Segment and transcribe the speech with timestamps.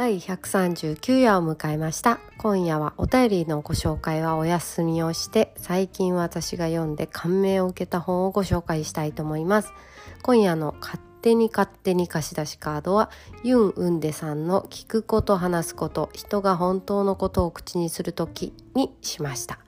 [0.00, 2.20] 第139夜を迎えました。
[2.38, 9.74] 今夜はお便りのご紹介はお休みをして最近私が読んで感銘を受けた本をご紹介したいと思います。
[10.22, 13.10] 今夜の勝手に勝手に貸し出しカードは
[13.44, 19.58] ユン・ウンデさんの聞くこと話すこと人が本当のことを口にする時にしました。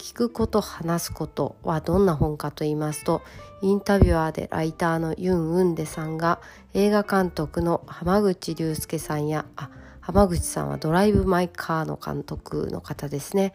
[0.00, 3.20] 聞くこと話すことはどんな本かと言いますと
[3.60, 6.40] インタビュアーでライターのユン・ウンデさんが
[6.72, 9.68] 映画監督の浜口竜介さんやあ
[10.00, 13.52] 浜口さんはドライブ・マイ・カーの監督の方ですね。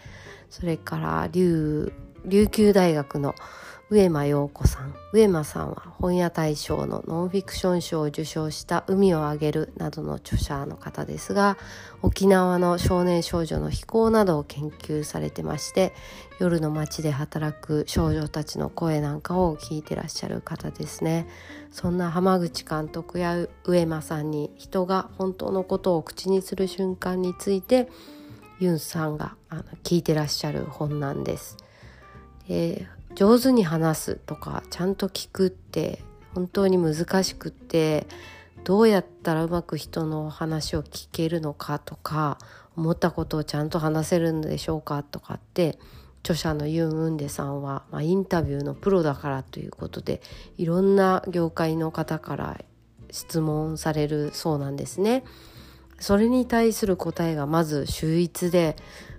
[0.51, 1.91] それから琉
[2.51, 3.33] 球大学の
[3.91, 11.55] 上間陽子さん上間さんは本屋大賞のノンフィクション賞を受賞した「海をあげる」などの著者の方ですが
[12.01, 15.93] 沖縄の少年少女の非行などを研究されてまして
[16.39, 21.27] 夜の街で働く少女たちの声なんかを聞いてらっしゃる方ですね
[21.71, 27.87] そんな浜口監督や上間さんに人が本当のことを口にする瞬間について
[28.59, 31.57] ユンさんがあの聞いてらっしゃる本なんです。
[32.47, 36.01] で上手に話すとかちゃんと聞くって
[36.33, 38.07] 本当に難しくって
[38.65, 42.37] どうやったらうまく人の話を聞けるのかとか
[42.75, 45.79] 思ったことをちゃんと話せるんでしょうかとかって
[46.23, 50.21] 著者のユン・ウンデさんは、まあ、インタビューのプロだからということで
[50.57, 52.59] いろんな業界の方から
[53.11, 55.23] 質問されるそうなんですね。
[55.99, 58.75] それに対する答えがまず秀逸で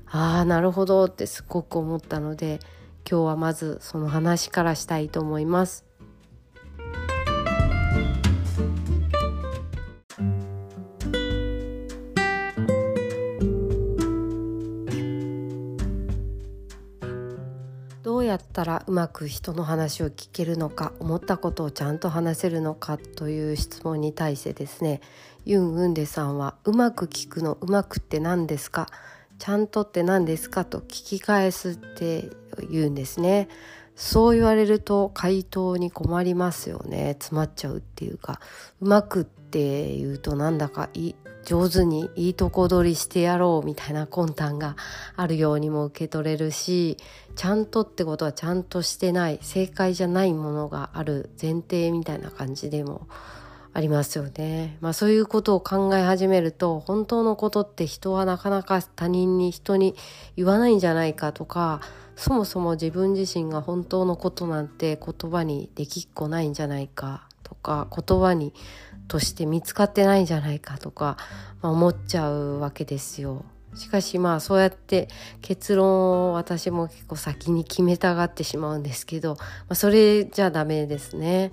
[0.06, 2.61] ああなるほどってすごく思ったので
[3.08, 5.84] 今日はまずその話からしたいと思います。
[18.02, 25.00] どうやったらうまく人の話を聞けるのか思ったことをちゃんと話せるのかという質問に対してですね
[25.44, 28.88] ユン・ウンデさんは「うまく聞くのうまくって何ですか?」
[29.39, 30.64] ちゃんとって何ですか？
[30.64, 32.30] と聞き返すって
[32.70, 33.48] 言うんですね。
[33.95, 37.17] そう言われると回答に困りますよね。
[37.19, 38.41] 詰まっちゃうっていうか。
[38.80, 40.91] うまくって言うとなんだか
[41.45, 44.77] 上手にいいとこ取りしてやろうみたいな魂胆が
[45.14, 46.97] あるようにも受け取れるし
[47.36, 53.07] ちゃんとってことはちゃんとしてない正解じゃないものがある前提みたいな感じでも
[53.77, 54.79] ありますよね。
[54.81, 59.95] まあそういうことを考え始めると本当のことって人はなかなか他人に人に
[60.35, 61.83] 言わないんじゃないかとか
[62.17, 68.55] そもそも自分自身が本当のことなんて言葉にできっこないんじゃないかとか言葉に
[69.09, 71.19] として見つかってないんじゃないかとか、
[71.61, 73.45] まあ、思っちゃうわけですよ。
[73.75, 75.11] しかしまあそうやって
[75.42, 81.53] 結論を私も結構先に決めたがってしまうんですけど、まあ、それじゃダメですね。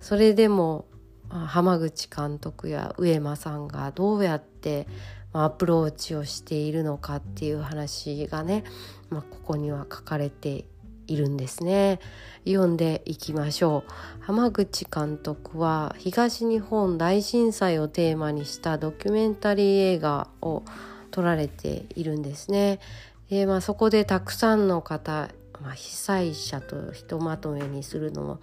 [0.00, 0.86] それでも
[1.30, 4.86] 浜口監督や上間さんがどうやって
[5.32, 8.64] アプローチをしているのかっていう話がね、
[9.10, 10.64] まあ、ここには書かれて
[11.06, 12.00] いるんですね。
[12.44, 13.92] 読んでいきましょう。
[14.20, 20.64] 浜口監督は東日本大震災をテーマにしたドキュメンタリー映画を
[21.10, 22.80] 撮られているんですね。
[23.28, 25.28] で、まあ、そこでたくさんの方、
[25.60, 28.40] まあ、被災者とひとまとめにするのも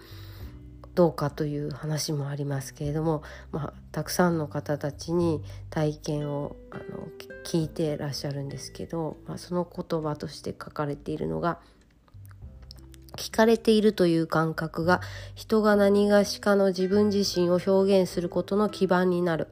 [0.97, 3.21] どうかという話もありますけれども、
[3.51, 7.07] まあ、たくさんの方たちに体験をあの
[7.45, 11.59] 聞いてらっしゃるんですけど、まあ、その言葉として書かれているのが
[13.15, 15.01] 「聞かれているという感覚が
[15.35, 19.47] 人が何がしかの自分自身を表現することの基盤になる。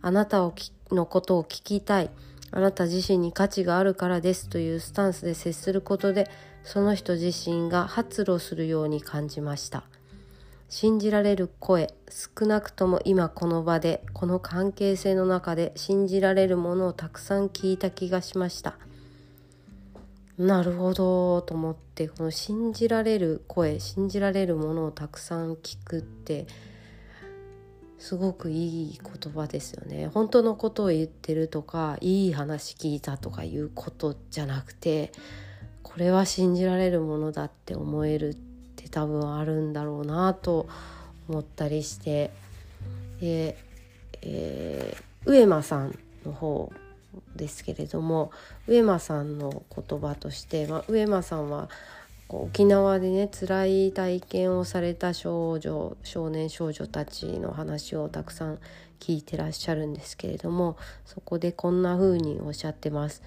[0.00, 0.54] あなたを
[0.92, 2.10] のことを聞きたい。
[2.52, 6.30] あなた自身に価値があるからですというスタンスで接することで
[6.62, 9.84] その人自身が発露するように感じました。
[10.68, 18.76] 信じられる声少なくとも今この場でこの関係性の中で信じられるものをたくさん聞いた気がしました。
[20.38, 26.46] なるほどと思ってこの信じられる声信じられるものをたくさん聞くって
[27.98, 30.08] すごくいい言葉ですよね。
[30.08, 35.12] 本当のことを言ってるとかいい話聞いたとかいうことじゃなくて
[35.82, 38.36] これは信じられるものだって思える
[38.86, 40.68] って多分あるんだろうなと
[41.28, 42.30] 思ったりして
[43.20, 43.58] で、
[44.22, 46.72] えー、上間さんの方
[47.34, 48.30] ですけれども
[48.66, 51.68] 上間さんの言葉として、まあ、上間さんは
[52.28, 58.58] 沖縄でね辛い体験をされた少女少年少女たちの話をたくさん
[58.98, 63.22] 聞いてらっしゃるんですけれどもそこでこんな風におっしゃってます。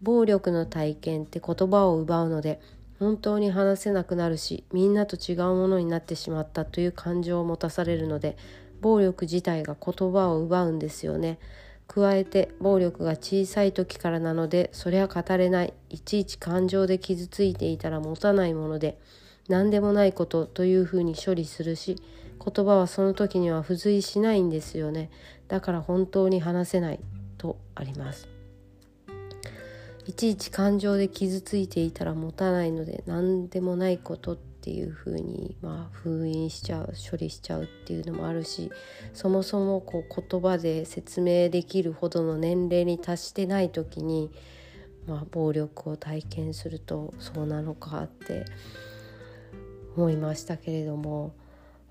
[0.00, 2.60] 暴力の体験って言葉を奪うので
[2.98, 8.36] 本当に話せなくなるしみんなと違うものになってしまったという感情を持たされるので
[8.80, 11.38] 暴力自体が言葉を奪うんですよね。
[11.86, 15.72] 加えて暴力が小さい時からなのでそりゃ語れない。
[15.88, 18.98] いちいち感情で傷ついていたら持たないもので
[19.48, 21.96] 何でもないことというふうに処理するし
[22.44, 25.10] 言葉はその時には付随しないんですよね。
[25.48, 27.00] だから本当に話せない
[27.38, 28.37] とあります。
[30.08, 38.72] いちいち感情で傷ついていたら持たないので何でもないことっていうふうに、まあ、封印しちゃう処理しちゃうっていうのもあるし
[39.12, 44.30] そもそもこう言葉で説明できるほどの年齢に達してない時に、
[45.06, 48.46] まあ、暴力を体験するとそうなのかって
[49.94, 51.34] 思いましたけれども。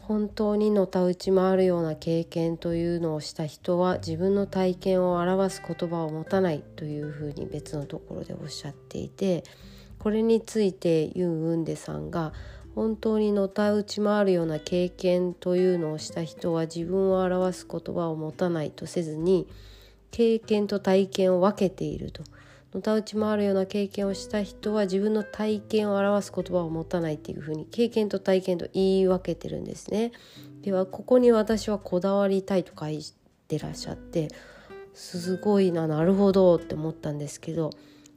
[0.07, 9.43] 本当にのたうち回るような経験というのをした人は自分の体験を表す言葉を持たないというふうに別のところでおっしゃっていて
[9.99, 12.31] これについてユン・ウンデさんが
[12.73, 19.45] 本当にのたうち回るような経験というのをした人は自分を表す言葉を持たないとせずに
[20.11, 22.23] 経験と体験を分けていると。
[22.73, 30.11] のたうち回るような経験をした人は自分の体験を表す言葉を持たないっていうふうに経験と体験と言い分けてるんですね。
[30.61, 33.01] ではここに私はこだわりたいと書い
[33.47, 34.27] てらっしゃって
[34.93, 37.69] すごいななるほどって思ったんですけど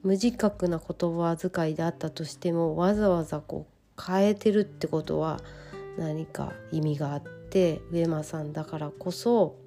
[0.02, 5.40] 無自覚な言葉遣いであったとしてもわざわざこう変えてるってことは
[5.98, 9.59] 何か意味があって上間さんだからこそ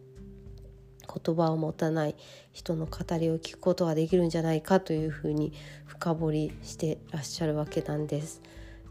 [1.08, 2.16] 言葉を持たない
[2.52, 5.54] 人の語りを聞くことができるんじゃないかというふうに
[5.86, 8.42] 深掘りしてらっしゃるわけなんです。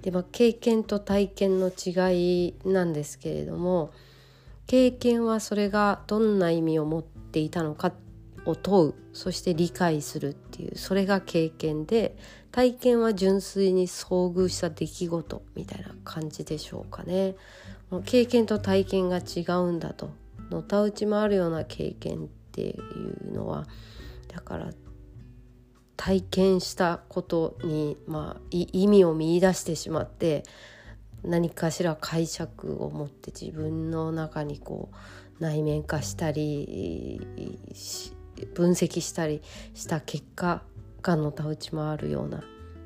[0.03, 3.93] でまあ、経験と体験の違いなんですけれども
[4.67, 7.93] 経験はそれがどんな意味を持っていたのか
[8.44, 12.17] を問うそして理解するっていうそれが経験で
[12.50, 17.35] 体験は純粋に遭遇した出来事みたいな感じでしょうかね。
[18.05, 20.11] 経験と体験が違うんだと
[20.53, 23.67] のたうち回るような経験っていうのは
[24.29, 24.73] だから
[25.97, 30.43] 体験したことに、まあ、意味を見いだしてしまって
[31.23, 34.97] 何かしら解釈を持って自分の中にこう
[35.43, 37.21] 内面化したり
[38.55, 39.43] 分析したり
[39.75, 40.63] した結果
[41.03, 42.43] がのたうち回るような。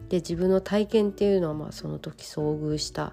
[0.09, 3.13] で自分の体験っていうのはまあその時遭遇した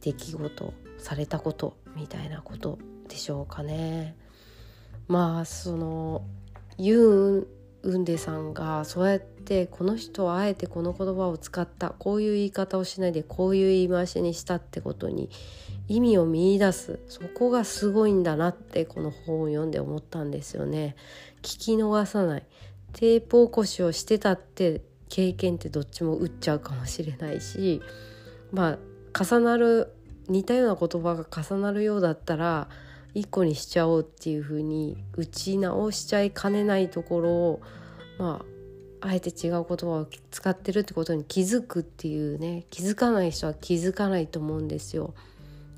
[0.00, 2.78] 出来事されたことみたいなこと
[3.08, 4.16] でしょうかね。
[5.08, 6.22] まあその
[6.78, 7.46] ユン・
[7.82, 15.28] ウンデさんがそうやってこの人はあえてこの言葉を使ったこういう言い方をしないでこういう言い回しにしたってことに
[15.86, 20.96] 意味を見いだすそこがすごいんだなってこの本を読んで思ったんですよね。
[21.42, 22.46] 聞き逃さない
[22.94, 24.80] テープ起こしをしてたって
[25.10, 27.82] 経験ってどっちも打っちゃうかもしれないし
[28.50, 28.78] ま
[29.14, 29.92] あ重なる
[30.28, 32.68] 似たような言葉が重なるようだったら
[33.14, 37.62] 一個にしちゃおうっていう風に打ち直しちゃいかねないところを
[38.18, 38.44] ま
[39.00, 45.14] ああえて違う言葉を使ってるってことに気づくっていうね気づかない人は気づかないと思うんですよ。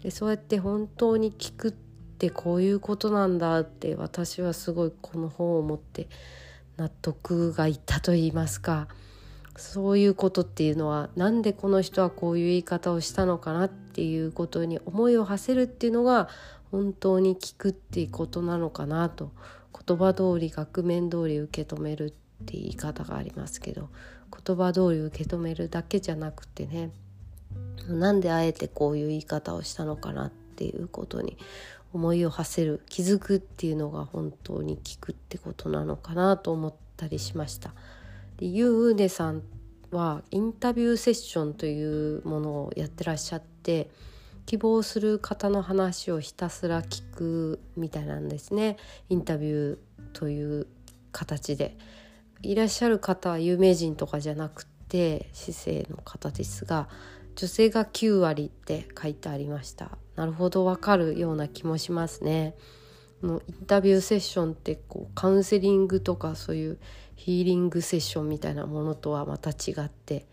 [0.03, 6.09] でそうやって本当に聞くってこういうことなんだって私はすごいこの本を持って
[6.77, 8.87] 納得がいったと言いますか
[9.57, 16.29] そういうことっていうのはなんでこの人はこういう言い方をしたのかなっていうことに思いを馳せるっていうのが
[16.71, 19.33] 本当に聞くっていうことなのかなと
[19.87, 22.11] 言葉通り額面通り受け止めるっ
[22.47, 23.89] て言い方がありますけど
[24.45, 26.91] 言葉通り受け止めるだけじゃなくてね
[27.89, 31.37] なんであえてこういう言い方をしたのかなっていうことに
[31.93, 37.73] 思いを馳せる気づくっていうのが本当に聞くってことなのかなと思ったりしました。
[38.39, 39.43] でユー・ウーネさん
[39.93, 43.89] はインタビューセッションというものをやってらっしゃって
[44.47, 48.77] 希望する方の話をひたすら聞くみたいなんですね。
[49.09, 49.79] インタビュー
[50.13, 50.67] という
[51.13, 51.77] 形で。
[52.43, 56.89] いらっしゃる方は有名人とかじゃなくて市政の方ですが
[57.35, 59.99] 女性が9割って書いてありました。
[60.15, 62.55] なるほどわかるような気もしますね。
[63.23, 66.79] のインタビューセッションってこうカウンセリングとかそういう
[67.15, 70.27] ヒーリングセッションみたいなものとはまた違って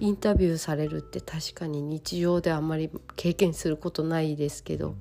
[0.00, 4.96] インタビューされるって確かに日常であんまり経験することないですけど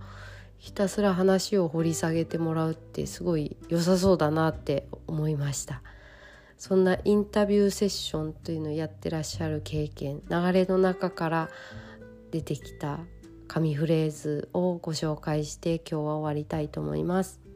[0.58, 5.82] ひたすら話を掘り下げてもらうってすごい良さそうだなって思いました。
[6.58, 11.50] そんなインタビューセッションというのをやってらっしゃる経験流れの中から
[12.32, 13.00] 出てきた
[13.48, 17.49] 紙フレーズをご紹介して今日は終わりたいと思います。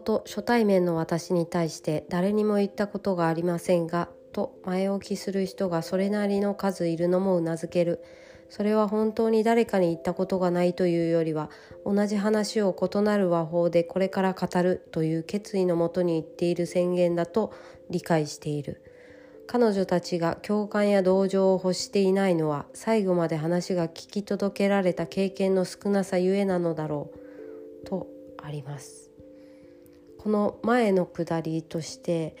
[0.00, 8.02] と初対面の私に対して誰にも言ったことがありませんがと前置きする人がそれなりの数いるのもうなずける。
[8.48, 11.50] それは本当に誰かに言ったことがないというよりは
[11.86, 17.52] 同じ話を異なる和法でこれから語るという決意のもとに言っている宣言だと
[17.90, 18.82] 理解している。
[19.46, 27.10] 彼女たちが共感や同情を欲していないのは最後まで話が聞き届けられた経験の少なさゆえなのだろ
[27.82, 28.06] うと
[28.40, 29.09] あります。
[30.22, 32.36] この前のくだりとして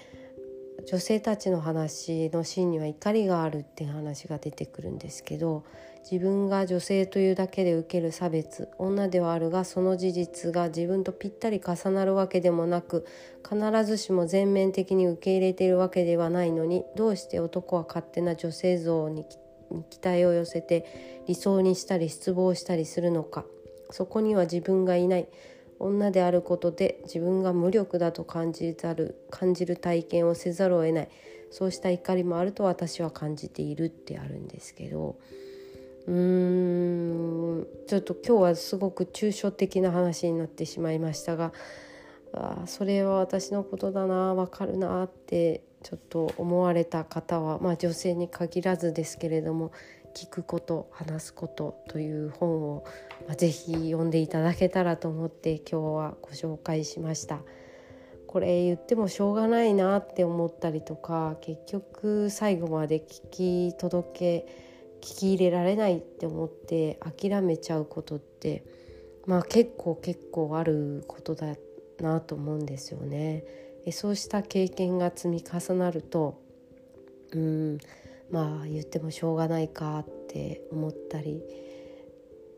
[0.86, 5.64] 女性たちの話のシーンには怒りがあるっていう話が出てくるんですけど
[6.02, 13.06] 自分が女性というだけで受ける差別女ではあるがその事実が自分とぴったり重なるわけでもなく
[13.42, 19.24] 必ずしも全面的に受け入れているわけではないのにどうして男は勝手な女性像に
[19.88, 23.46] 期待を寄せて理想にしたり失望したりするのか。
[23.92, 25.28] そこには自分がいない。
[25.80, 31.08] 女であることで自分が無力だと感じざる感じる体験をせざるを得ない。
[31.50, 35.18] そうした怒りもあると私は感じているってあるんですけど。
[36.06, 37.66] うーん。
[37.90, 41.52] ちょっと今日はすごく抽象的な話になってしまいましたが
[42.32, 49.72] あそれは私のことだなわかるなってちょっと思われた方は、まあ、女性に限らずですけれども
[50.14, 52.84] 聞くこと話すことという本を、
[53.26, 57.40] まあ、ぜひ読んでいただけたらと思って今日はご紹介しました。
[58.26, 63.28] これ言ってもしょうがないなって思ったりとか結局最後まで聞
[63.72, 64.46] き届け
[65.00, 68.62] 聞き入れられないって思って諦めちゃうことって
[69.26, 71.56] まあ結構結構あることだ
[72.00, 73.44] なと思うんですよね。
[73.90, 76.40] そうした経験が積み重なると
[77.32, 77.78] うん
[78.30, 81.42] まあ言ってもしょうがないかって思ったり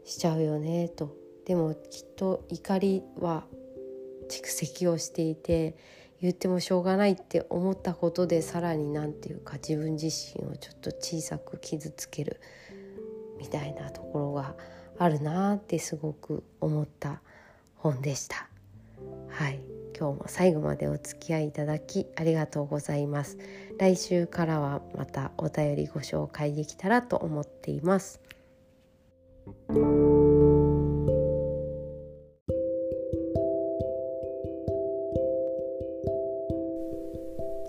[0.04, 3.44] しちゃうよねとでもきっと怒りは
[4.28, 5.76] 蓄積をしていて
[6.20, 12.40] 言ってもしょうがないって思ったことでさらに何て言うか自分自身をちょっと小さく傷つける
[13.38, 14.54] みたいなところが
[14.98, 17.20] あるなってすごく思った
[17.74, 18.48] 本でした。
[19.28, 19.71] はい
[20.02, 23.38] 今日も最後までお付き合いいただきありがとうございます。
[23.78, 28.20] 来週からはまたお便りご紹介できたらと思っています。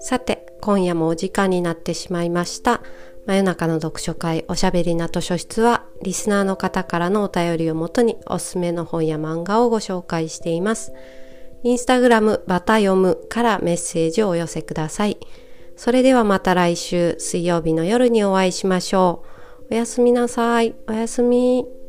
[0.02, 2.82] さて、今夜もお時間になってしまいました。
[3.28, 10.94] 真夜中の読書会おしゃべりな図書室は、リスナーの方からのお便りをもとにおすすめの本や漫画をご紹介しています。
[11.64, 15.18] インスタグラムバタ読むからメッセージをお寄せください。
[15.76, 19.24] それではまた来週水曜日の夜にお会いしましょ
[19.70, 19.74] う。
[19.74, 20.76] おやすみなさい。
[20.88, 21.83] おやすみ。